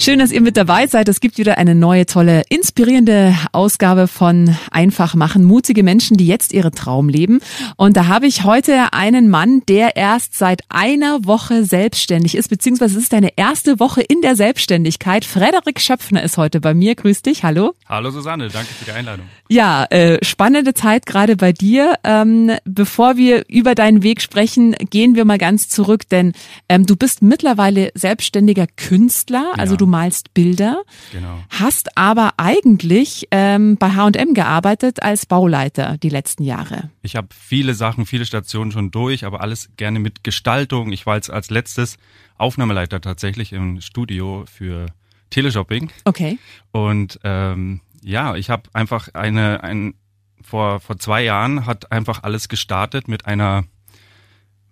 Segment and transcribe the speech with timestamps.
[0.00, 1.08] Schön, dass ihr mit dabei seid.
[1.08, 5.42] Es gibt wieder eine neue, tolle, inspirierende Ausgabe von Einfach machen.
[5.42, 7.40] Mutige Menschen, die jetzt ihren Traum leben.
[7.76, 12.96] Und da habe ich heute einen Mann, der erst seit einer Woche selbstständig ist, beziehungsweise
[12.96, 15.24] es ist deine erste Woche in der Selbstständigkeit.
[15.24, 16.94] Frederik Schöpfner ist heute bei mir.
[16.94, 17.42] Grüß dich.
[17.42, 17.74] Hallo.
[17.88, 19.26] Hallo Susanne, danke für die Einladung.
[19.48, 21.94] Ja, äh, spannende Zeit gerade bei dir.
[22.04, 26.34] Ähm, bevor wir über deinen Weg sprechen, gehen wir mal ganz zurück, denn
[26.68, 31.42] ähm, du bist mittlerweile selbstständiger Künstler, also du malst Bilder, Genau.
[31.50, 36.90] hast aber eigentlich ähm, bei H&M gearbeitet als Bauleiter die letzten Jahre.
[37.02, 40.92] Ich habe viele Sachen, viele Stationen schon durch, aber alles gerne mit Gestaltung.
[40.92, 41.96] Ich war jetzt als letztes
[42.36, 44.86] Aufnahmeleiter tatsächlich im Studio für
[45.30, 45.90] Teleshopping.
[46.04, 46.38] Okay.
[46.70, 49.94] Und ähm, ja, ich habe einfach eine, ein,
[50.42, 53.64] vor, vor zwei Jahren hat einfach alles gestartet mit einer,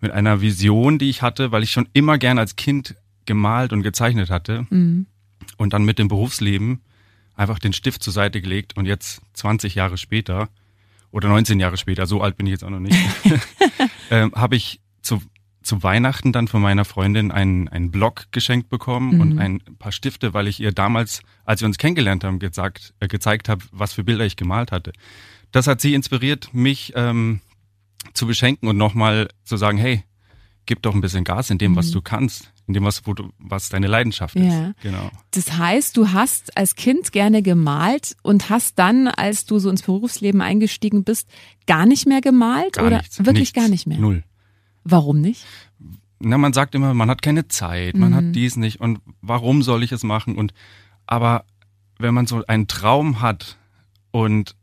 [0.01, 2.95] mit einer Vision, die ich hatte, weil ich schon immer gern als Kind
[3.27, 4.67] gemalt und gezeichnet hatte.
[4.71, 5.07] Mhm.
[5.57, 6.81] Und dann mit dem Berufsleben
[7.35, 10.49] einfach den Stift zur Seite gelegt und jetzt 20 Jahre später
[11.11, 12.99] oder 19 Jahre später, so alt bin ich jetzt auch noch nicht,
[14.11, 15.23] ähm, habe ich zu,
[15.63, 19.21] zu Weihnachten dann von meiner Freundin einen, einen Blog geschenkt bekommen Mhm.
[19.21, 23.09] und ein paar Stifte, weil ich ihr damals, als wir uns kennengelernt haben, gesagt, äh,
[23.09, 24.93] gezeigt habe, was für Bilder ich gemalt hatte.
[25.53, 27.41] Das hat sie inspiriert, mich ähm,
[28.15, 30.03] zu beschenken und nochmal zu sagen, hey,
[30.67, 33.69] gib doch ein bisschen Gas in dem, was du kannst, in dem, was, du, was
[33.69, 34.43] deine Leidenschaft ist.
[34.45, 34.51] Mhm.
[34.51, 34.73] Ja.
[34.83, 35.11] Genau.
[35.31, 39.83] Das heißt, du hast als Kind gerne gemalt und hast dann, als du so ins
[39.83, 41.29] Berufsleben eingestiegen bist,
[41.67, 43.19] gar nicht mehr gemalt Gar oder nichts.
[43.19, 43.53] wirklich nichts.
[43.55, 43.99] gar nicht mehr?
[43.99, 44.25] Null.
[44.85, 45.45] Warum nicht?
[46.19, 49.83] na, man sagt immer, man hat keine Zeit, man hat dies nicht und warum soll
[49.83, 50.37] ich es machen?
[50.37, 50.55] Und
[51.07, 51.45] aber
[51.99, 53.59] wenn man so einen Traum hat
[54.13, 54.57] und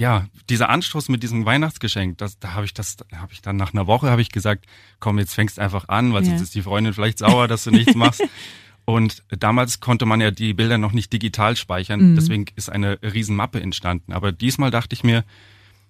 [0.00, 3.74] ja, dieser Anstoß mit diesem Weihnachtsgeschenk, das, da habe ich das, habe ich dann nach
[3.74, 4.64] einer Woche habe ich gesagt,
[4.98, 6.30] komm, jetzt fängst einfach an, weil Ja.
[6.30, 8.22] sonst ist die Freundin vielleicht sauer, dass du nichts machst.
[8.86, 12.14] Und damals konnte man ja die Bilder noch nicht digital speichern, Mhm.
[12.16, 14.12] deswegen ist eine Riesenmappe entstanden.
[14.14, 15.22] Aber diesmal dachte ich mir,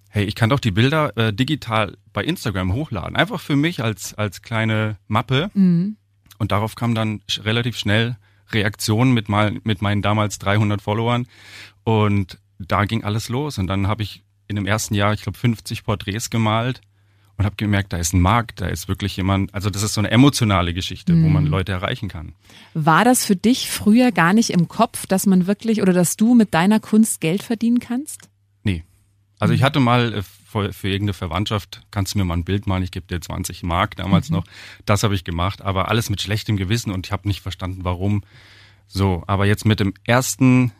[0.09, 3.15] hey, ich kann doch die Bilder äh, digital bei Instagram hochladen.
[3.15, 5.49] Einfach für mich als, als kleine Mappe.
[5.53, 5.95] Mhm.
[6.37, 8.17] Und darauf kam dann relativ schnell
[8.51, 11.27] Reaktionen mit, mal, mit meinen damals 300 Followern.
[11.85, 13.57] Und da ging alles los.
[13.57, 16.81] Und dann habe ich in dem ersten Jahr, ich glaube, 50 Porträts gemalt
[17.37, 20.01] und habe gemerkt, da ist ein Markt, da ist wirklich jemand, also das ist so
[20.01, 22.35] eine emotionale Geschichte, wo man Leute erreichen kann.
[22.73, 26.35] War das für dich früher gar nicht im Kopf, dass man wirklich oder dass du
[26.35, 28.29] mit deiner Kunst Geld verdienen kannst?
[28.63, 28.83] Nee.
[29.39, 32.67] Also ich hatte mal äh, für, für irgendeine Verwandtschaft, kannst du mir mal ein Bild
[32.67, 34.43] malen, ich gebe dir 20 Mark damals noch.
[34.85, 38.23] Das habe ich gemacht, aber alles mit schlechtem Gewissen und ich habe nicht verstanden, warum.
[38.87, 40.73] So, aber jetzt mit dem ersten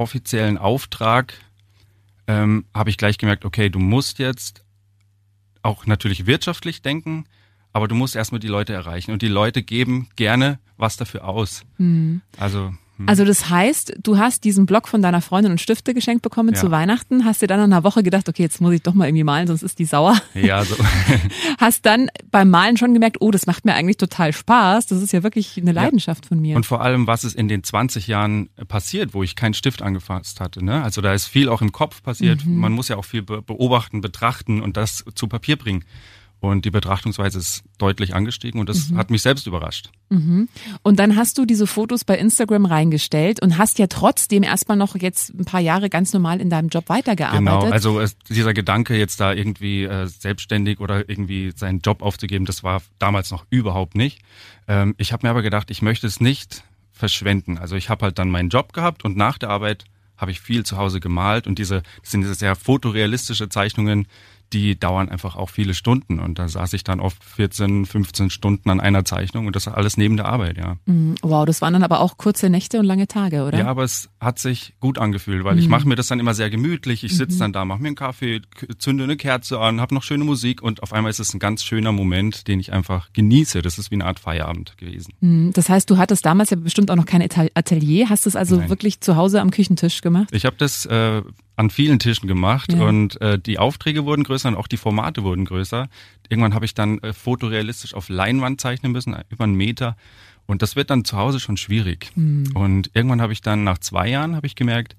[0.00, 1.34] offiziellen Auftrag
[2.26, 4.64] ähm, habe ich gleich gemerkt, okay, du musst jetzt
[5.62, 7.26] auch natürlich wirtschaftlich denken,
[7.72, 11.64] aber du musst erstmal die Leute erreichen und die Leute geben gerne was dafür aus.
[12.38, 12.78] Also hm.
[13.06, 16.60] Also das heißt, du hast diesen Block von deiner Freundin und Stifte geschenkt bekommen Ja.
[16.60, 19.06] zu Weihnachten, hast dir dann nach einer Woche gedacht, okay, jetzt muss ich doch mal
[19.06, 20.20] irgendwie malen, sonst ist die sauer.
[20.34, 20.76] ja, so.
[21.58, 24.86] Hast dann beim Malen schon gemerkt, oh, das macht mir eigentlich total Spaß.
[24.86, 26.56] Das ist ja wirklich eine Leidenschaft von mir.
[26.56, 30.40] Und vor allem, was ist in den 20 Jahren passiert, wo ich keinen Stift angefasst
[30.40, 30.64] hatte.
[30.64, 30.82] Ne?
[30.82, 32.44] Also da ist viel auch im Kopf passiert.
[32.44, 32.56] Mhm.
[32.56, 35.84] Man muss ja auch viel be beobachten, betrachten und das zu Papier bringen.
[36.40, 38.72] Und die Betrachtungsweise ist deutlich angestiegen und Mhm.
[38.72, 39.90] das hat mich selbst überrascht.
[40.08, 40.48] Und
[40.98, 45.34] dann hast du diese Fotos bei Instagram reingestellt und hast ja trotzdem erstmal noch jetzt
[45.38, 47.44] ein paar Jahre ganz normal in deinem Job weitergearbeitet.
[47.44, 52.44] Genau, also es, dieser Gedanke, jetzt da irgendwie äh, selbstständig oder irgendwie seinen Job aufzugeben,
[52.46, 54.20] das war damals noch überhaupt nicht.
[54.66, 57.58] Ähm, ich habe mir aber gedacht, ich möchte es nicht verschwenden.
[57.58, 59.84] Also ich habe halt dann meinen Job gehabt und nach der Arbeit
[60.16, 64.06] habe ich viel zu Hause gemalt und diese das sind diese sehr fotorealistische Zeichnungen,
[64.52, 66.18] die dauern einfach auch viele Stunden.
[66.20, 69.96] Und da saß ich dann oft 14, 15 Stunden an einer Zeichnung und das alles
[69.96, 70.76] neben der Arbeit, ja.
[70.86, 71.14] Mhm.
[71.22, 73.58] Wow, das waren dann aber auch kurze Nächte und lange Tage, oder?
[73.58, 75.60] Ja, aber es hat sich gut angefühlt, weil mhm.
[75.60, 77.04] ich mache mir das dann immer sehr gemütlich.
[77.04, 77.38] Ich sitze mhm.
[77.38, 78.42] dann da, mache mir einen Kaffee,
[78.78, 81.62] zünde eine Kerze an, habe noch schöne Musik und auf einmal ist es ein ganz
[81.62, 83.62] schöner Moment, den ich einfach genieße.
[83.62, 85.14] Das ist wie eine Art Feierabend gewesen.
[85.20, 85.52] Mhm.
[85.52, 88.08] Das heißt, du hattest damals ja bestimmt auch noch kein Atelier.
[88.08, 88.68] Hast du es also Nein.
[88.68, 90.28] wirklich zu Hause am Küchentisch gemacht?
[90.32, 91.22] Ich habe das äh,
[91.60, 92.82] an vielen Tischen gemacht ja.
[92.82, 95.88] und äh, die Aufträge wurden größer und auch die Formate wurden größer.
[96.28, 99.96] Irgendwann habe ich dann äh, fotorealistisch auf Leinwand zeichnen müssen, über einen Meter.
[100.46, 102.10] Und das wird dann zu Hause schon schwierig.
[102.14, 102.50] Mhm.
[102.54, 104.96] Und irgendwann habe ich dann nach zwei Jahren habe ich gemerkt,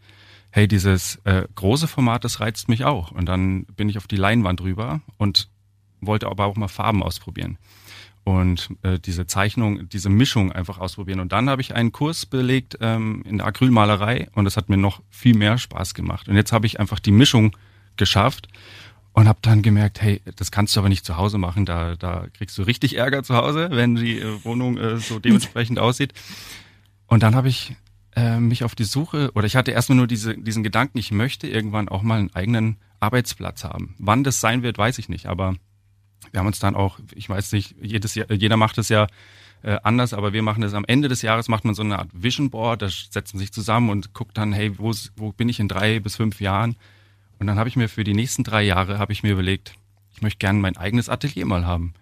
[0.52, 3.12] hey, dieses äh, große Format, das reizt mich auch.
[3.12, 5.50] Und dann bin ich auf die Leinwand rüber und
[6.02, 7.58] wollte aber auch mal Farben ausprobieren
[8.24, 11.20] und äh, diese Zeichnung, diese Mischung einfach ausprobieren.
[11.20, 14.78] Und dann habe ich einen Kurs belegt ähm, in der Acrylmalerei und das hat mir
[14.78, 16.28] noch viel mehr Spaß gemacht.
[16.28, 17.56] Und jetzt habe ich einfach die Mischung
[17.98, 18.48] geschafft
[19.14, 22.28] und habe dann gemerkt, hey, das kannst du aber nicht zu Hause machen, da, da
[22.34, 26.14] kriegst du richtig Ärger zu Hause, wenn die äh, Wohnung äh, so dementsprechend aussieht.
[27.08, 27.76] Und dann habe ich
[28.16, 31.48] äh, mich auf die Suche, oder ich hatte erstmal nur diese, diesen Gedanken, ich möchte
[31.48, 33.96] irgendwann auch mal einen eigenen Arbeitsplatz haben.
[33.98, 35.56] Wann das sein wird, weiß ich nicht, aber
[36.32, 39.08] wir haben uns dann auch, ich weiß nicht, jedes Jahr, jeder macht es ja
[39.64, 42.10] äh, anders, aber wir machen das am Ende des Jahres, macht man so eine Art
[42.14, 45.60] Vision Board, da setzt man sich zusammen und guckt dann, hey, wo, wo bin ich
[45.60, 46.76] in drei bis fünf Jahren?
[47.42, 49.74] Und dann habe ich mir für die nächsten drei Jahre, habe ich mir überlegt,
[50.14, 51.96] ich möchte gerne mein eigenes Atelier mal haben.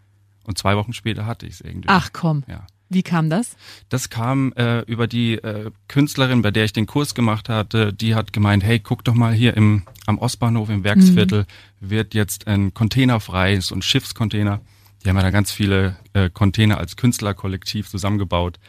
[0.43, 1.87] Und zwei Wochen später hatte ich es irgendwie.
[1.87, 2.43] Ach komm.
[2.49, 2.67] Ja.
[2.89, 3.55] Wie kam das?
[3.87, 7.93] Das kam äh, über die äh, Künstlerin, bei der ich den Kurs gemacht hatte.
[7.93, 11.45] Die hat gemeint, hey, guck doch mal hier im, am Ostbahnhof im Werksviertel
[11.79, 11.89] mhm.
[11.89, 14.59] wird jetzt ein Container frei, so ein Schiffscontainer.
[15.05, 18.59] Die haben ja da ganz viele äh, Container als Künstlerkollektiv zusammengebaut.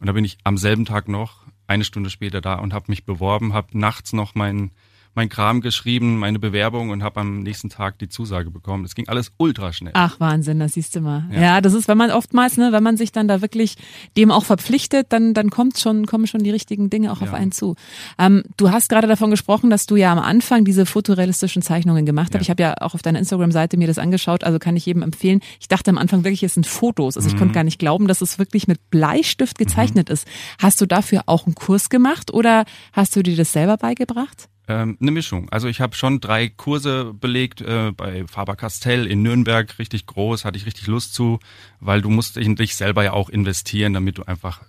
[0.00, 3.04] Und da bin ich am selben Tag noch, eine Stunde später da und habe mich
[3.04, 4.72] beworben, habe nachts noch meinen
[5.16, 8.82] mein Kram geschrieben, meine Bewerbung und habe am nächsten Tag die Zusage bekommen.
[8.82, 9.92] Das ging alles ultra schnell.
[9.94, 11.24] Ach Wahnsinn, das siehst du mal.
[11.32, 13.76] Ja, ja das ist, wenn man oftmals, ne, wenn man sich dann da wirklich
[14.16, 17.28] dem auch verpflichtet, dann dann kommt schon kommen schon die richtigen Dinge auch ja.
[17.28, 17.76] auf einen zu.
[18.18, 22.28] Ähm, du hast gerade davon gesprochen, dass du ja am Anfang diese fotorealistischen Zeichnungen gemacht
[22.28, 22.34] hast.
[22.34, 22.40] Ja.
[22.42, 25.40] Ich habe ja auch auf deiner Instagram-Seite mir das angeschaut, also kann ich jedem empfehlen.
[25.60, 27.16] Ich dachte am Anfang wirklich, es sind Fotos.
[27.16, 27.38] Also ich mhm.
[27.38, 30.14] konnte gar nicht glauben, dass es wirklich mit Bleistift gezeichnet mhm.
[30.14, 30.26] ist.
[30.60, 34.48] Hast du dafür auch einen Kurs gemacht oder hast du dir das selber beigebracht?
[34.68, 35.48] Ähm, eine Mischung.
[35.50, 40.58] Also ich habe schon drei Kurse belegt äh, bei Faber-Castell in Nürnberg, richtig groß, hatte
[40.58, 41.38] ich richtig Lust zu,
[41.78, 44.62] weil du musst in dich selber ja auch investieren, damit du einfach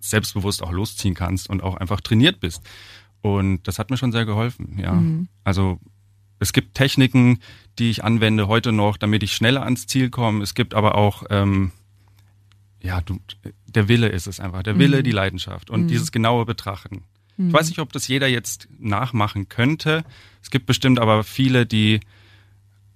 [0.00, 2.62] selbstbewusst auch losziehen kannst und auch einfach trainiert bist.
[3.22, 4.92] Und das hat mir schon sehr geholfen, ja.
[4.92, 5.28] Mhm.
[5.44, 5.78] Also
[6.38, 7.38] es gibt Techniken,
[7.78, 10.42] die ich anwende heute noch, damit ich schneller ans Ziel komme.
[10.42, 11.70] Es gibt aber auch, ähm,
[12.82, 13.20] ja, du,
[13.66, 15.04] der Wille ist es einfach, der Wille, mhm.
[15.04, 15.88] die Leidenschaft und mhm.
[15.88, 17.04] dieses genaue Betrachten.
[17.38, 20.04] Ich weiß nicht, ob das jeder jetzt nachmachen könnte.
[20.42, 22.00] Es gibt bestimmt aber viele, die,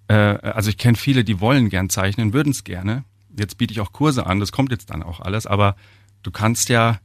[0.09, 3.05] äh, also ich kenne viele, die wollen gern zeichnen, würden es gerne.
[3.37, 5.77] Jetzt biete ich auch Kurse an, das kommt jetzt dann auch alles, aber
[6.23, 7.01] du kannst ja,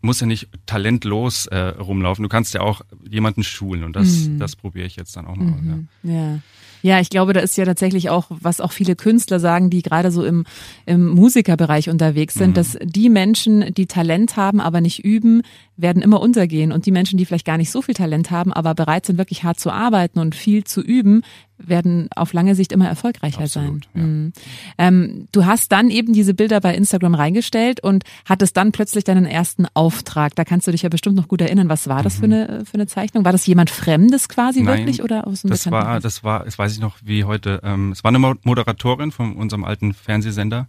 [0.00, 4.38] muss ja nicht talentlos äh, rumlaufen, du kannst ja auch jemanden schulen und das, mhm.
[4.38, 5.60] das probiere ich jetzt dann auch mal.
[5.60, 5.88] Mhm.
[6.02, 6.12] Ja.
[6.12, 6.40] ja.
[6.84, 10.10] Ja, ich glaube, da ist ja tatsächlich auch, was auch viele Künstler sagen, die gerade
[10.10, 10.44] so im,
[10.84, 12.54] im Musikerbereich unterwegs sind, mhm.
[12.54, 15.40] dass die Menschen, die Talent haben, aber nicht üben,
[15.78, 16.72] werden immer untergehen.
[16.72, 19.44] Und die Menschen, die vielleicht gar nicht so viel Talent haben, aber bereit sind, wirklich
[19.44, 21.22] hart zu arbeiten und viel zu üben,
[21.56, 24.02] werden auf lange Sicht immer erfolgreicher Absolut, sein.
[24.02, 24.02] Ja.
[24.02, 24.32] Mhm.
[24.76, 29.24] Ähm, du hast dann eben diese Bilder bei Instagram reingestellt und hattest dann plötzlich deinen
[29.24, 30.34] ersten Auftrag.
[30.34, 31.68] Da kannst du dich ja bestimmt noch gut erinnern.
[31.68, 32.20] Was war das mhm.
[32.20, 33.24] für, eine, für eine Zeichnung?
[33.24, 36.58] War das jemand Fremdes quasi Nein, wirklich oder aus dem Das war, das war, das
[36.58, 37.60] weiß ich noch wie heute.
[37.62, 40.68] Ähm, es war eine Moderatorin von unserem alten Fernsehsender.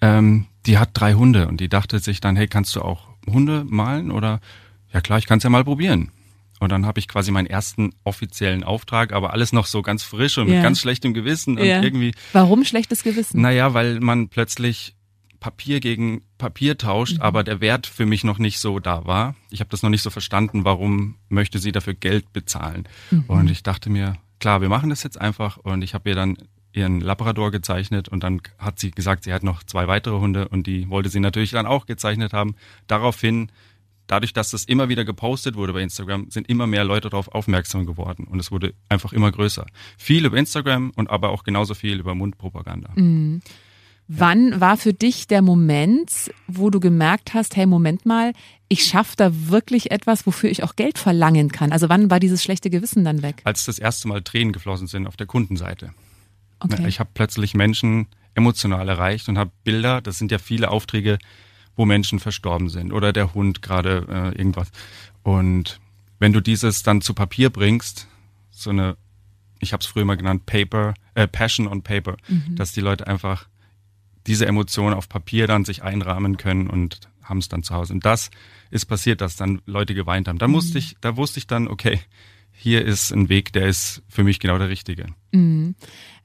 [0.00, 3.64] Ähm, die hat drei Hunde und die dachte sich dann, hey, kannst du auch Hunde
[3.66, 4.40] malen oder
[4.92, 6.10] ja klar, ich kann es ja mal probieren.
[6.60, 10.38] Und dann habe ich quasi meinen ersten offiziellen Auftrag, aber alles noch so ganz frisch
[10.38, 10.54] und ja.
[10.54, 12.14] mit ganz schlechtem Gewissen und irgendwie.
[12.32, 13.40] Warum schlechtes Gewissen?
[13.40, 14.94] Naja, weil man plötzlich
[15.40, 17.22] Papier gegen Papier tauscht, mhm.
[17.22, 19.34] aber der Wert für mich noch nicht so da war.
[19.50, 22.88] Ich habe das noch nicht so verstanden, warum möchte sie dafür Geld bezahlen.
[23.10, 23.24] Mhm.
[23.26, 25.56] Und ich dachte mir, klar, wir machen das jetzt einfach.
[25.56, 26.36] Und ich habe ihr dann
[26.74, 30.66] ihren Labrador gezeichnet und dann hat sie gesagt, sie hat noch zwei weitere Hunde und
[30.66, 32.54] die wollte sie natürlich dann auch gezeichnet haben.
[32.86, 33.50] Daraufhin,
[34.06, 37.86] dadurch, dass das immer wieder gepostet wurde bei Instagram, sind immer mehr Leute darauf aufmerksam
[37.86, 39.64] geworden und es wurde einfach immer größer.
[39.96, 42.90] Viel über Instagram und aber auch genauso viel über Mundpropaganda.
[42.96, 43.40] Mhm.
[44.06, 48.32] Wann war für dich der Moment, wo du gemerkt hast, hey, Moment mal,
[48.68, 51.72] ich schaffe da wirklich etwas, wofür ich auch Geld verlangen kann?
[51.72, 53.40] Also wann war dieses schlechte Gewissen dann weg?
[53.44, 55.94] Als das erste Mal Tränen geflossen sind auf der Kundenseite.
[56.60, 56.86] Okay.
[56.86, 61.18] Ich habe plötzlich Menschen emotional erreicht und habe Bilder, das sind ja viele Aufträge,
[61.76, 64.70] wo Menschen verstorben sind oder der Hund gerade äh, irgendwas.
[65.22, 65.80] Und
[66.18, 68.06] wenn du dieses dann zu Papier bringst,
[68.50, 68.96] so eine,
[69.60, 72.56] ich habe es früher mal genannt, Paper äh, Passion on Paper, mhm.
[72.56, 73.46] dass die Leute einfach
[74.26, 77.92] diese Emotionen auf Papier dann sich einrahmen können und haben es dann zu Hause.
[77.92, 78.30] Und das
[78.70, 80.38] ist passiert, dass dann Leute geweint haben.
[80.38, 80.78] Da musste mhm.
[80.78, 82.00] ich, da wusste ich dann, okay,
[82.52, 85.06] hier ist ein Weg, der ist für mich genau der richtige.
[85.32, 85.74] Mhm.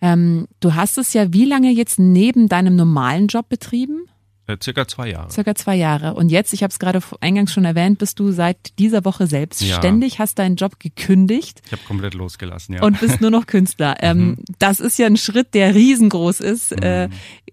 [0.01, 4.05] Ähm, du hast es ja wie lange jetzt neben deinem normalen Job betrieben?
[4.49, 5.29] Äh, circa zwei Jahre.
[5.31, 6.15] Circa zwei Jahre.
[6.15, 10.13] Und jetzt, ich habe es gerade eingangs schon erwähnt, bist du seit dieser Woche selbstständig,
[10.13, 10.19] ja.
[10.19, 11.61] hast deinen Job gekündigt.
[11.67, 12.81] Ich habe komplett losgelassen, ja.
[12.81, 13.97] Und bist nur noch Künstler.
[14.01, 14.37] ähm, mhm.
[14.57, 16.75] Das ist ja ein Schritt, der riesengroß ist.
[16.75, 16.83] Mhm.
[16.83, 17.09] Äh,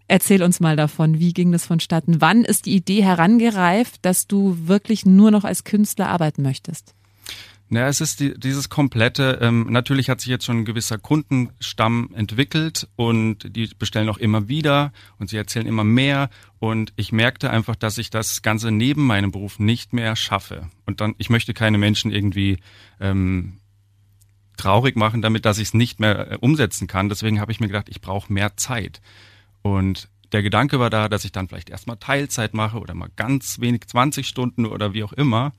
[0.08, 2.22] erzähl uns mal davon, wie ging das vonstatten?
[2.22, 6.94] Wann ist die Idee herangereift, dass du wirklich nur noch als Künstler arbeiten möchtest?
[7.68, 12.10] Naja, es ist die, dieses komplette, ähm, natürlich hat sich jetzt schon ein gewisser Kundenstamm
[12.14, 16.30] entwickelt und die bestellen auch immer wieder und sie erzählen immer mehr
[16.60, 20.70] und ich merkte einfach, dass ich das Ganze neben meinem Beruf nicht mehr schaffe.
[20.84, 22.58] Und dann, ich möchte keine Menschen irgendwie
[23.00, 23.58] ähm,
[24.56, 27.08] traurig machen damit, dass ich es nicht mehr äh, umsetzen kann.
[27.08, 29.00] Deswegen habe ich mir gedacht, ich brauche mehr Zeit.
[29.62, 33.60] Und der Gedanke war da, dass ich dann vielleicht erstmal Teilzeit mache oder mal ganz
[33.60, 35.52] wenig 20 Stunden oder wie auch immer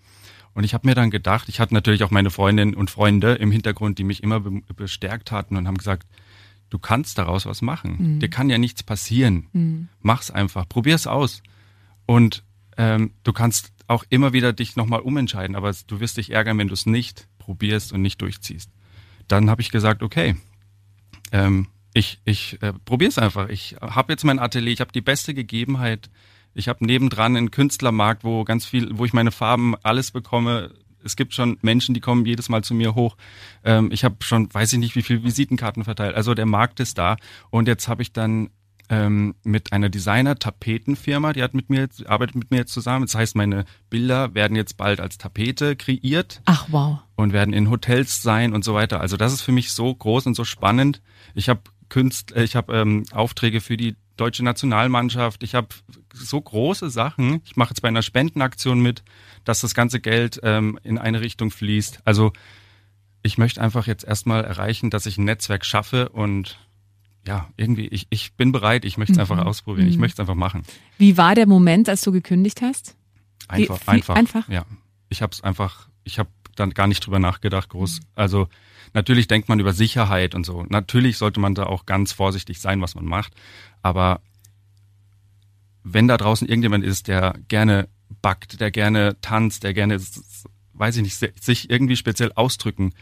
[0.58, 3.52] und ich habe mir dann gedacht, ich hatte natürlich auch meine Freundinnen und Freunde im
[3.52, 6.08] Hintergrund, die mich immer be bestärkt hatten und haben gesagt,
[6.72, 8.16] du kannst daraus was machen.
[8.16, 8.20] Mhm.
[8.22, 9.46] Dir kann ja nichts passieren.
[9.54, 9.88] Mhm.
[10.02, 11.44] Mach's einfach, probier's aus.
[12.08, 12.44] Und
[12.76, 16.70] ähm, du kannst auch immer wieder dich nochmal umentscheiden, aber du wirst dich ärgern, wenn
[16.70, 18.72] du es nicht probierst und nicht durchziehst.
[19.28, 20.38] Dann habe ich gesagt, okay,
[21.32, 23.50] ähm, ich, ich äh, probier's einfach.
[23.50, 26.10] Ich habe jetzt mein Atelier, ich habe die beste Gegebenheit
[26.58, 30.72] ich habe nebendran einen Künstlermarkt, wo ganz viel, wo ich meine Farben alles bekomme.
[31.04, 33.16] Es gibt schon Menschen, die kommen jedes Mal zu mir hoch.
[33.64, 36.16] Ähm, ich habe schon, weiß ich nicht, wie viele Visitenkarten verteilt.
[36.16, 37.18] Also der Markt ist da.
[37.52, 38.50] Und jetzt habe ich dann
[38.90, 43.06] ähm, mit einer Designer-Tapetenfirma, die hat mit mir, arbeitet mit mir jetzt zusammen.
[43.06, 46.42] Das heißt, meine Bilder werden jetzt bald als Tapete kreiert.
[46.46, 47.00] Ach wow.
[47.16, 49.00] Und werden in Hotels sein und so weiter.
[49.00, 51.02] Also das ist für mich so groß und so spannend.
[51.36, 55.44] Ich habe Künst, ich habe ähm, Aufträge für die deutsche Nationalmannschaft.
[55.44, 55.68] Ich habe
[56.18, 57.42] so große Sachen.
[57.46, 59.04] Ich mache jetzt bei einer Spendenaktion mit,
[59.44, 62.02] dass das ganze Geld ähm, in eine Richtung fließt.
[62.06, 62.34] Also
[63.24, 66.60] ich möchte einfach jetzt erstmal erreichen, dass ich ein Netzwerk schaffe und
[67.28, 69.22] ja, irgendwie, ich, ich bin bereit, ich möchte es mhm.
[69.22, 69.92] einfach ausprobieren, mhm.
[69.92, 70.64] ich möchte es einfach machen.
[70.98, 72.96] Wie war der Moment, als du gekündigt hast?
[73.48, 74.16] Einfach, Wie, einfach.
[74.16, 74.50] Einfach?
[74.50, 74.66] Ja.
[75.10, 78.00] Ich habe es einfach, ich habe dann gar nicht drüber nachgedacht, groß.
[78.16, 78.48] Also
[78.94, 80.66] natürlich denkt man über Sicherheit und so.
[80.70, 83.34] Natürlich sollte man da auch ganz vorsichtig sein, was man macht.
[83.82, 84.22] Aber
[85.94, 87.88] wenn da draußen irgendjemand ist, der gerne
[88.22, 90.00] backt, der gerne tanzt, der gerne,
[90.74, 92.94] weiß ich nicht, sich irgendwie speziell ausdrücken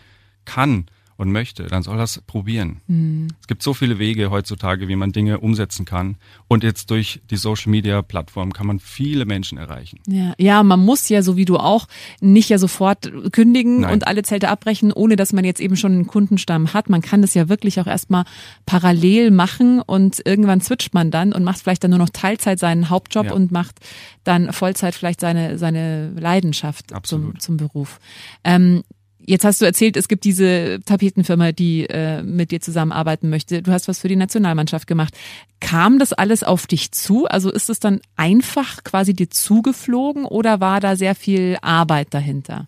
[0.45, 0.85] kann,
[1.17, 2.81] und möchte, dann soll das probieren.
[2.87, 3.27] Mhm.
[3.39, 6.17] Es gibt so viele Wege heutzutage, wie man Dinge umsetzen kann.
[6.47, 9.99] Und jetzt durch die Social Media Plattform kann man viele Menschen erreichen.
[10.07, 11.87] Ja, ja man muss ja, so wie du auch,
[12.19, 13.93] nicht ja sofort kündigen Nein.
[13.93, 16.89] und alle Zelte abbrechen, ohne dass man jetzt eben schon einen Kundenstamm hat.
[16.89, 18.25] Man kann das ja wirklich auch erstmal
[18.65, 22.89] parallel machen und irgendwann switcht man dann und macht vielleicht dann nur noch Teilzeit seinen
[22.89, 23.33] Hauptjob ja.
[23.33, 23.79] und macht
[24.25, 27.99] dann Vollzeit vielleicht seine, seine Leidenschaft zum, zum Beruf.
[28.43, 28.83] Ähm,
[29.27, 33.63] Jetzt hast du erzählt, es gibt diese Tapetenfirma, die äh, mit dir zusammenarbeiten möchte.
[33.63, 35.17] Du hast was für die Nationalmannschaft gemacht.
[35.59, 37.25] Kam das alles auf dich zu?
[37.25, 42.67] Also ist es dann einfach quasi dir zugeflogen oder war da sehr viel Arbeit dahinter?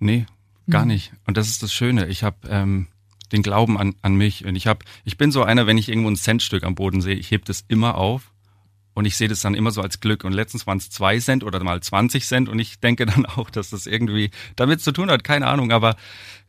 [0.00, 0.26] Nee,
[0.68, 0.88] gar hm.
[0.88, 1.12] nicht.
[1.24, 2.08] Und das ist das Schöne.
[2.08, 2.88] Ich habe ähm,
[3.30, 6.10] den Glauben an, an mich und ich habe, ich bin so einer, wenn ich irgendwo
[6.10, 8.31] ein Centstück am Boden sehe, ich heb das immer auf
[8.94, 10.24] und ich sehe das dann immer so als Glück.
[10.24, 12.48] Und letztens waren es zwei Cent oder mal 20 Cent.
[12.48, 15.24] Und ich denke dann auch, dass das irgendwie damit zu tun hat.
[15.24, 15.72] Keine Ahnung.
[15.72, 15.96] Aber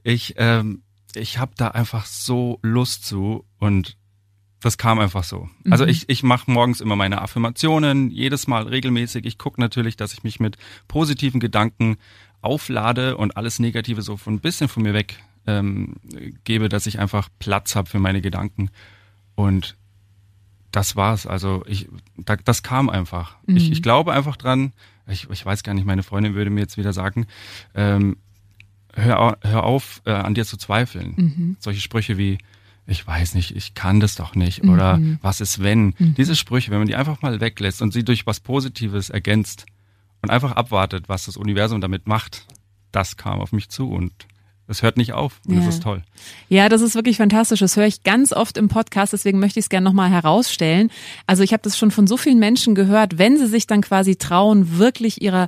[0.03, 0.83] ich, ähm,
[1.15, 3.45] ich habe da einfach so Lust zu.
[3.59, 3.97] Und
[4.59, 5.37] das kam einfach so.
[5.37, 5.71] Also mhm.
[5.71, 9.25] Also ich, ich mache morgens immer meine Affirmationen, jedes Mal regelmäßig.
[9.25, 10.57] Ich gucke natürlich, dass ich mich mit
[10.87, 11.97] positiven Gedanken
[12.41, 15.95] auflade und alles Negative so von ein bisschen von mir weg ähm,
[16.43, 18.69] gebe, dass ich einfach Platz habe für meine Gedanken.
[19.35, 19.77] Und
[20.73, 21.25] das war's.
[21.25, 21.87] Also ich,
[22.17, 23.37] da, das kam einfach.
[23.45, 23.55] Mhm.
[23.57, 24.73] Ich, ich glaube einfach dran.
[25.07, 27.27] Ich, ich weiß gar nicht, meine Freundin würde mir jetzt wieder sagen,
[27.75, 28.17] ähm,
[28.93, 31.13] hör, hör auf, äh, an dir zu zweifeln.
[31.15, 31.57] Mhm.
[31.59, 32.39] Solche Sprüche wie,
[32.87, 34.69] ich weiß nicht, ich kann das doch nicht mhm.
[34.71, 35.93] oder was ist wenn?
[35.97, 36.15] Mhm.
[36.15, 39.65] Diese Sprüche, wenn man die einfach mal weglässt und sie durch was Positives ergänzt
[40.21, 42.47] und einfach abwartet, was das Universum damit macht,
[42.91, 44.11] das kam auf mich zu und
[44.67, 45.59] es hört nicht auf und ja.
[45.59, 46.03] das ist toll.
[46.47, 47.59] Ja, das ist wirklich fantastisch.
[47.59, 50.89] Das höre ich ganz oft im Podcast, deswegen möchte ich es gerne nochmal herausstellen.
[51.27, 54.15] Also ich habe das schon von so vielen Menschen gehört, wenn sie sich dann quasi
[54.15, 55.47] trauen, wirklich ihrer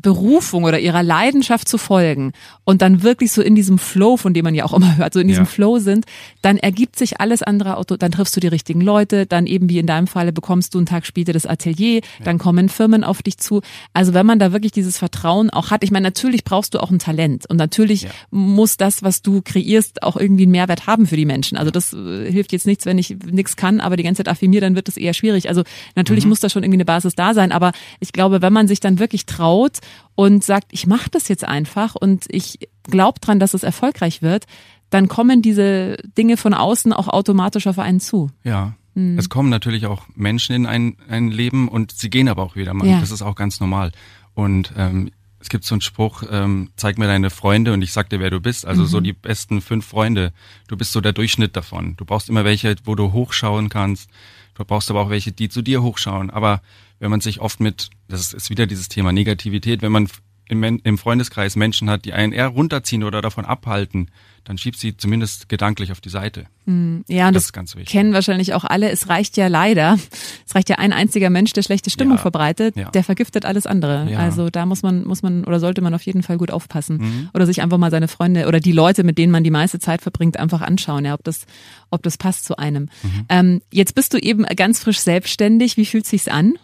[0.00, 2.32] Berufung oder ihrer Leidenschaft zu folgen
[2.64, 5.20] und dann wirklich so in diesem Flow, von dem man ja auch immer hört, so
[5.20, 5.50] in diesem ja.
[5.50, 6.06] Flow sind,
[6.40, 9.78] dann ergibt sich alles andere, Auto, dann triffst du die richtigen Leute, dann eben wie
[9.78, 12.24] in deinem Falle bekommst du einen Tag später das Atelier, ja.
[12.24, 13.60] dann kommen Firmen auf dich zu.
[13.92, 16.90] Also wenn man da wirklich dieses Vertrauen auch hat, ich meine, natürlich brauchst du auch
[16.90, 18.10] ein Talent und natürlich ja.
[18.30, 21.58] muss das, was du kreierst, auch irgendwie einen Mehrwert haben für die Menschen.
[21.58, 24.60] Also das äh, hilft jetzt nichts, wenn ich nichts kann, aber die ganze Zeit affirmiere,
[24.60, 25.48] dann wird das eher schwierig.
[25.48, 25.64] Also
[25.96, 26.30] natürlich mhm.
[26.30, 29.00] muss da schon irgendwie eine Basis da sein, aber ich glaube, wenn man sich dann
[29.00, 29.78] wirklich traut
[30.14, 34.46] und sagt, ich mache das jetzt einfach und ich glaube dran, dass es erfolgreich wird,
[34.90, 38.30] dann kommen diese Dinge von außen auch automatisch auf einen zu.
[38.42, 38.74] Ja.
[38.94, 39.18] Mhm.
[39.18, 42.74] Es kommen natürlich auch Menschen in ein, ein Leben und sie gehen aber auch wieder
[42.74, 42.88] mal.
[42.88, 43.00] Ja.
[43.00, 43.92] Das ist auch ganz normal.
[44.34, 48.10] Und ähm, es gibt so einen Spruch, ähm, zeig mir deine Freunde und ich sag
[48.10, 48.66] dir, wer du bist.
[48.66, 48.86] Also mhm.
[48.86, 50.32] so die besten fünf Freunde.
[50.66, 51.96] Du bist so der Durchschnitt davon.
[51.96, 54.10] Du brauchst immer welche, wo du hochschauen kannst.
[54.54, 56.30] Du brauchst aber auch welche, die zu dir hochschauen.
[56.30, 56.60] Aber
[56.98, 60.08] wenn man sich oft mit, das ist wieder dieses Thema Negativität, wenn man
[60.48, 64.10] im, im Freundeskreis Menschen hat, die einen eher runterziehen oder davon abhalten,
[64.44, 66.46] dann schiebt sie zumindest gedanklich auf die Seite.
[66.64, 67.92] Hm, ja, und das, das, ist ganz wichtig.
[67.92, 68.90] kennen wahrscheinlich auch alle.
[68.90, 69.98] Es reicht ja leider,
[70.46, 72.90] es reicht ja ein einziger Mensch, der schlechte Stimmung ja, verbreitet, ja.
[72.90, 74.10] der vergiftet alles andere.
[74.10, 74.20] Ja.
[74.20, 76.96] Also da muss man, muss man oder sollte man auf jeden Fall gut aufpassen.
[76.96, 77.28] Mhm.
[77.34, 80.00] Oder sich einfach mal seine Freunde oder die Leute, mit denen man die meiste Zeit
[80.00, 81.44] verbringt, einfach anschauen, ja, ob das,
[81.90, 82.88] ob das passt zu einem.
[83.02, 83.26] Mhm.
[83.28, 85.76] Ähm, jetzt bist du eben ganz frisch selbstständig.
[85.76, 86.54] Wie fühlt sich's an?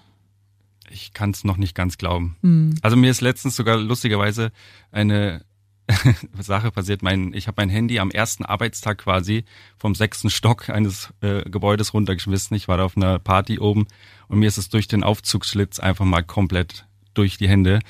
[0.94, 2.36] Ich kann es noch nicht ganz glauben.
[2.42, 2.76] Mhm.
[2.82, 4.52] Also mir ist letztens sogar lustigerweise
[4.92, 5.44] eine
[6.38, 7.02] Sache passiert.
[7.02, 9.44] Mein, ich habe mein Handy am ersten Arbeitstag quasi
[9.76, 12.56] vom sechsten Stock eines äh, Gebäudes runtergeschmissen.
[12.56, 13.86] Ich war da auf einer Party oben
[14.28, 17.80] und mir ist es durch den Aufzugsschlitz einfach mal komplett durch die Hände.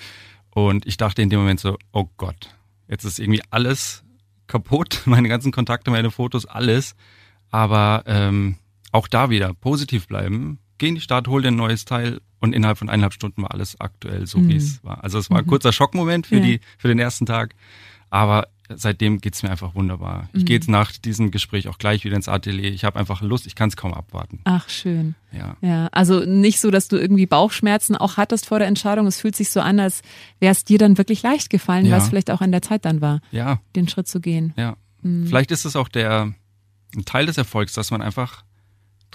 [0.51, 2.55] Und ich dachte in dem Moment so, oh Gott,
[2.89, 4.03] jetzt ist irgendwie alles
[4.47, 6.97] kaputt, meine ganzen Kontakte, meine Fotos, alles.
[7.51, 8.57] Aber ähm,
[8.93, 12.53] auch da wieder positiv bleiben, geh in die Stadt, hol dir ein neues Teil und
[12.53, 14.49] innerhalb von eineinhalb Stunden war alles aktuell so, mhm.
[14.49, 15.03] wie es war.
[15.03, 15.49] Also es war ein mhm.
[15.49, 16.43] kurzer Schockmoment für, ja.
[16.43, 17.55] die, für den ersten Tag,
[18.11, 20.29] aber seitdem geht's mir einfach wunderbar.
[20.33, 20.45] Ich mhm.
[20.47, 22.73] gehe jetzt nach diesem Gespräch auch gleich wieder ins Atelier.
[22.73, 24.41] Ich habe einfach Lust, ich kann es kaum abwarten.
[24.45, 25.15] Ach, schön.
[25.33, 25.57] Ja.
[25.61, 25.89] ja.
[25.93, 29.07] Also nicht so, dass du irgendwie Bauchschmerzen auch hattest vor der Entscheidung.
[29.07, 30.03] Es fühlt sich so an, als
[30.41, 31.93] wäre es dir dann wirklich leicht gefallen, ja.
[31.93, 33.61] weil es vielleicht auch an der Zeit dann war, ja.
[33.77, 34.55] den Schritt zu gehen.
[34.57, 34.77] Ja.
[35.03, 35.27] Mhm.
[35.27, 36.33] Vielleicht ist es auch der
[36.97, 38.45] ein Teil des Erfolgs, dass man einfach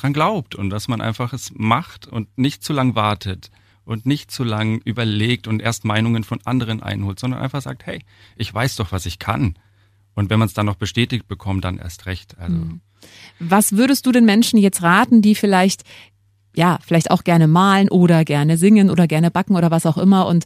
[0.02, 3.52] dran glaubt und dass man einfach es macht und nicht zu lang wartet
[3.86, 8.04] und nicht zu lang überlegt und erst Meinungen von anderen einholt, sondern einfach sagt, hey,
[8.36, 9.56] ich weiß doch, was ich kann.
[10.16, 12.38] Und wenn man es dann noch bestätigt bekommt, dann erst recht.
[12.38, 12.56] Also.
[12.56, 12.82] Hm.
[13.40, 15.84] Was würdest du den Menschen jetzt raten, die vielleicht
[16.56, 20.26] ja, vielleicht auch gerne malen oder gerne singen oder gerne backen oder was auch immer
[20.26, 20.46] und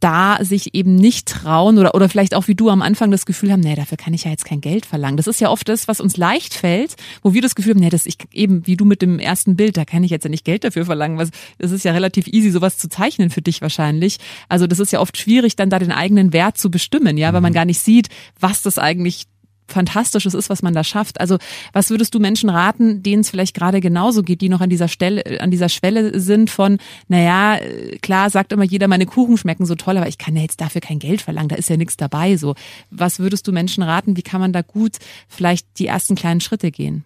[0.00, 3.52] da sich eben nicht trauen oder, oder vielleicht auch wie du am Anfang das Gefühl
[3.52, 5.16] haben, nee, dafür kann ich ja jetzt kein Geld verlangen.
[5.16, 7.90] Das ist ja oft das, was uns leicht fällt, wo wir das Gefühl haben, nee,
[7.90, 10.44] das ich eben wie du mit dem ersten Bild, da kann ich jetzt ja nicht
[10.44, 11.18] Geld dafür verlangen.
[11.18, 14.18] Was, das ist ja relativ easy, sowas zu zeichnen für dich wahrscheinlich.
[14.48, 17.42] Also das ist ja oft schwierig, dann da den eigenen Wert zu bestimmen, ja, weil
[17.42, 17.56] man mhm.
[17.56, 18.08] gar nicht sieht,
[18.38, 19.26] was das eigentlich
[19.72, 21.20] Fantastisches ist, was man da schafft.
[21.20, 21.38] Also
[21.72, 24.88] was würdest du Menschen raten, denen es vielleicht gerade genauso geht, die noch an dieser
[24.88, 26.78] Stelle, an dieser Schwelle sind von,
[27.08, 27.58] naja,
[28.02, 30.80] klar sagt immer jeder, meine Kuchen schmecken so toll, aber ich kann ja jetzt dafür
[30.80, 32.36] kein Geld verlangen, da ist ja nichts dabei.
[32.36, 32.54] So,
[32.90, 34.16] was würdest du Menschen raten?
[34.16, 37.04] Wie kann man da gut vielleicht die ersten kleinen Schritte gehen?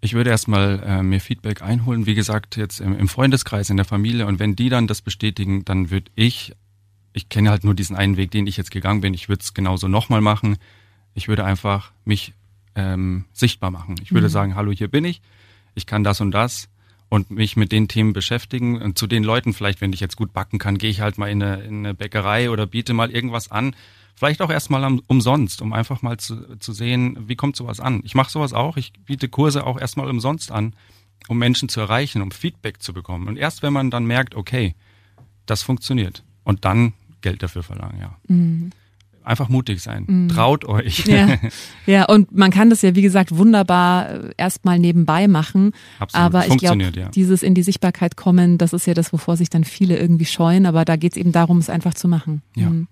[0.00, 3.86] Ich würde erstmal äh, mir Feedback einholen, wie gesagt, jetzt im, im Freundeskreis, in der
[3.86, 4.26] Familie.
[4.26, 6.52] Und wenn die dann das bestätigen, dann würde ich,
[7.12, 9.54] ich kenne halt nur diesen einen Weg, den ich jetzt gegangen bin, ich würde es
[9.54, 10.58] genauso nochmal machen
[11.16, 12.34] ich würde einfach mich
[12.76, 13.96] ähm, sichtbar machen.
[14.02, 14.32] Ich würde mhm.
[14.32, 15.22] sagen, hallo, hier bin ich,
[15.74, 16.68] ich kann das und das
[17.08, 18.80] und mich mit den Themen beschäftigen.
[18.80, 21.30] Und zu den Leuten vielleicht, wenn ich jetzt gut backen kann, gehe ich halt mal
[21.30, 23.74] in eine, in eine Bäckerei oder biete mal irgendwas an.
[24.14, 28.02] Vielleicht auch erstmal umsonst, um einfach mal zu, zu sehen, wie kommt sowas an.
[28.04, 28.76] Ich mache sowas auch.
[28.76, 30.74] Ich biete Kurse auch erstmal umsonst an,
[31.28, 33.26] um Menschen zu erreichen, um Feedback zu bekommen.
[33.26, 34.74] Und erst wenn man dann merkt, okay,
[35.46, 38.16] das funktioniert und dann Geld dafür verlangen, ja.
[38.28, 38.72] Mhm
[39.26, 40.04] einfach mutig sein.
[40.06, 40.28] Mhm.
[40.28, 41.04] Traut euch.
[41.06, 41.36] Ja.
[41.86, 45.72] ja, und man kann das ja, wie gesagt, wunderbar äh, erstmal nebenbei machen.
[45.98, 46.24] Absolut.
[46.24, 47.08] Aber ich glaube, ja.
[47.08, 50.64] dieses in die Sichtbarkeit kommen, das ist ja das, wovor sich dann viele irgendwie scheuen.
[50.64, 52.42] Aber da geht es eben darum, es einfach zu machen.
[52.54, 52.70] Ja.
[52.70, 52.88] Mhm.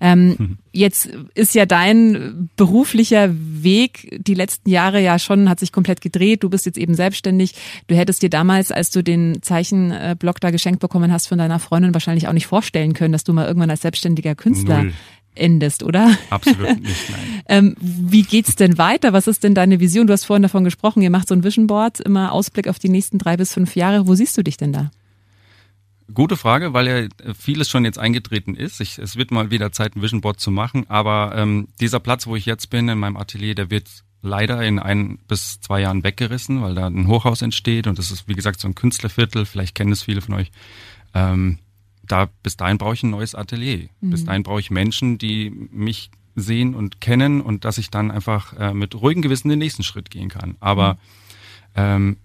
[0.00, 0.58] Ähm, mhm.
[0.72, 6.42] Jetzt ist ja dein beruflicher Weg die letzten Jahre ja schon, hat sich komplett gedreht.
[6.42, 7.54] Du bist jetzt eben selbstständig.
[7.86, 11.94] Du hättest dir damals, als du den Zeichenblock da geschenkt bekommen hast von deiner Freundin,
[11.94, 14.92] wahrscheinlich auch nicht vorstellen können, dass du mal irgendwann als selbstständiger Künstler Null
[15.34, 16.16] endest, oder?
[16.30, 17.42] Absolut nicht, nein.
[17.48, 19.12] ähm, wie geht's denn weiter?
[19.12, 20.06] Was ist denn deine Vision?
[20.06, 22.88] Du hast vorhin davon gesprochen, ihr macht so ein Vision Board, immer Ausblick auf die
[22.88, 24.06] nächsten drei bis fünf Jahre.
[24.06, 24.90] Wo siehst du dich denn da?
[26.12, 28.80] Gute Frage, weil ja vieles schon jetzt eingetreten ist.
[28.80, 32.26] Ich, es wird mal wieder Zeit, ein Vision Board zu machen, aber ähm, dieser Platz,
[32.26, 33.88] wo ich jetzt bin, in meinem Atelier, der wird
[34.20, 38.28] leider in ein bis zwei Jahren weggerissen, weil da ein Hochhaus entsteht und das ist,
[38.28, 39.46] wie gesagt, so ein Künstlerviertel.
[39.46, 40.50] Vielleicht kennen es viele von euch.
[41.14, 41.58] Ähm,
[42.06, 43.88] da bis dahin brauche ich ein neues Atelier.
[44.00, 44.10] Mhm.
[44.10, 48.52] Bis dahin brauche ich Menschen, die mich sehen und kennen und dass ich dann einfach
[48.58, 50.56] äh, mit ruhigem Gewissen den nächsten Schritt gehen kann.
[50.60, 50.98] Aber mhm.
[51.76, 52.16] ähm,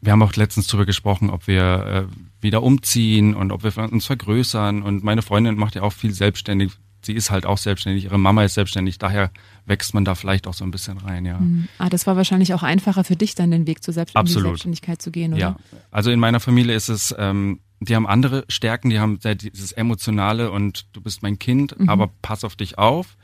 [0.00, 4.06] wir haben auch letztens darüber gesprochen, ob wir äh, wieder umziehen und ob wir uns
[4.06, 4.82] vergrößern.
[4.82, 6.72] Und meine Freundin macht ja auch viel selbstständig.
[7.02, 9.30] Sie ist halt auch selbstständig, ihre Mama ist selbstständig, daher
[9.64, 11.38] wächst man da vielleicht auch so ein bisschen rein, ja.
[11.38, 11.68] Mhm.
[11.78, 14.48] Ah, das war wahrscheinlich auch einfacher für dich, dann den Weg zur Selbst Absolut.
[14.48, 15.40] Selbstständigkeit zu gehen, oder?
[15.40, 15.56] Ja,
[15.90, 20.50] also in meiner Familie ist es, ähm, die haben andere Stärken, die haben dieses Emotionale
[20.50, 21.88] und du bist mein Kind, mhm.
[21.88, 23.16] aber pass auf dich auf.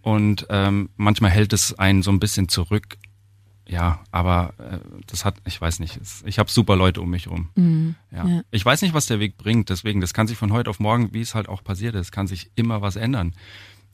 [0.00, 2.96] Und ähm, manchmal hält es einen so ein bisschen zurück.
[3.66, 7.50] Ja, aber äh, das hat, ich weiß nicht, ich habe super Leute um mich rum.
[7.54, 7.96] Mhm.
[8.10, 8.26] Ja.
[8.26, 8.40] ja.
[8.50, 11.12] Ich weiß nicht, was der Weg bringt, deswegen, das kann sich von heute auf morgen,
[11.12, 13.34] wie es halt auch passiert ist, kann sich immer was ändern.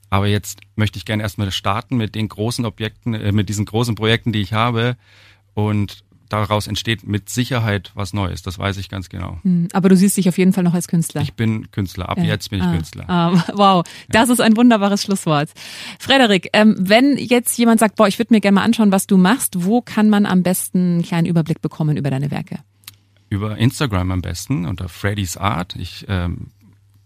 [0.09, 3.95] Aber jetzt möchte ich gerne erstmal starten mit den großen Objekten, äh, mit diesen großen
[3.95, 4.95] Projekten, die ich habe
[5.55, 8.41] und daraus entsteht mit Sicherheit was Neues.
[8.41, 9.39] Das weiß ich ganz genau.
[9.43, 11.21] Hm, aber du siehst dich auf jeden Fall noch als Künstler.
[11.21, 12.09] Ich bin Künstler.
[12.09, 12.25] Ab ja.
[12.25, 13.09] jetzt bin ich ah, Künstler.
[13.09, 14.33] Ah, wow, das ja.
[14.33, 15.49] ist ein wunderbares Schlusswort.
[15.99, 19.17] Frederik, ähm, wenn jetzt jemand sagt, boah, ich würde mir gerne mal anschauen, was du
[19.17, 22.59] machst, wo kann man am besten einen kleinen Überblick bekommen über deine Werke?
[23.29, 25.75] Über Instagram am besten unter Freddy's Art.
[25.75, 26.51] Ich ähm,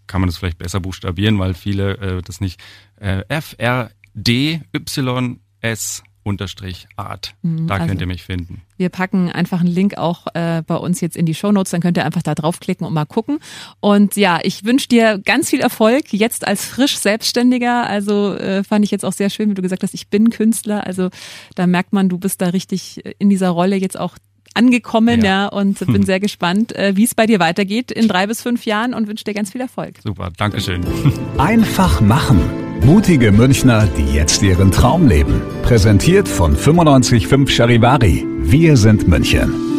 [0.06, 2.60] kann man das vielleicht besser buchstabieren, weil viele äh, das nicht
[3.00, 7.34] äh, F R D Y S unterstrich Art.
[7.42, 8.62] Mhm, da also könnt ihr mich finden.
[8.76, 11.80] Wir packen einfach einen Link auch äh, bei uns jetzt in die Show Notes, dann
[11.80, 13.38] könnt ihr einfach da draufklicken und mal gucken.
[13.80, 17.86] Und ja, ich wünsche dir ganz viel Erfolg jetzt als frisch Selbstständiger.
[17.86, 20.86] Also äh, fand ich jetzt auch sehr schön, wie du gesagt hast, ich bin Künstler.
[20.86, 21.10] Also
[21.54, 24.16] da merkt man, du bist da richtig in dieser Rolle jetzt auch
[24.54, 26.02] angekommen, ja, ja und bin hm.
[26.04, 29.24] sehr gespannt, äh, wie es bei dir weitergeht in drei bis fünf Jahren und wünsche
[29.24, 29.94] dir ganz viel Erfolg.
[30.02, 30.82] Super, Dankeschön.
[31.38, 32.40] Einfach machen.
[32.82, 35.42] Mutige Münchner, die jetzt ihren Traum leben.
[35.62, 38.26] Präsentiert von 955 Charivari.
[38.38, 39.69] Wir sind München.